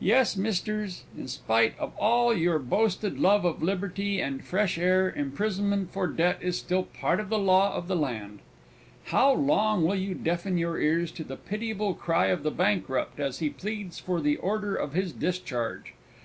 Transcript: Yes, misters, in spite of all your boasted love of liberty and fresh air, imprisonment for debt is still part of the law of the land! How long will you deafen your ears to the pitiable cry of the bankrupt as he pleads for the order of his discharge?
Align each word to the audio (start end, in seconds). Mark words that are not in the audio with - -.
Yes, 0.00 0.36
misters, 0.36 1.04
in 1.16 1.28
spite 1.28 1.78
of 1.78 1.96
all 1.96 2.34
your 2.36 2.58
boasted 2.58 3.20
love 3.20 3.44
of 3.44 3.62
liberty 3.62 4.20
and 4.20 4.42
fresh 4.42 4.76
air, 4.76 5.08
imprisonment 5.08 5.92
for 5.92 6.08
debt 6.08 6.38
is 6.42 6.58
still 6.58 6.82
part 6.82 7.20
of 7.20 7.28
the 7.28 7.38
law 7.38 7.72
of 7.76 7.86
the 7.86 7.94
land! 7.94 8.40
How 9.04 9.32
long 9.32 9.84
will 9.84 9.94
you 9.94 10.14
deafen 10.16 10.58
your 10.58 10.80
ears 10.80 11.12
to 11.12 11.22
the 11.22 11.36
pitiable 11.36 11.94
cry 11.94 12.26
of 12.26 12.42
the 12.42 12.50
bankrupt 12.50 13.20
as 13.20 13.38
he 13.38 13.48
pleads 13.48 14.00
for 14.00 14.20
the 14.20 14.38
order 14.38 14.74
of 14.74 14.92
his 14.94 15.12
discharge? 15.12 15.94